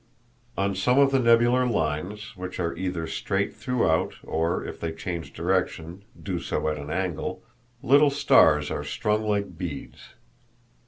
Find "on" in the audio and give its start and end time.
0.57-0.73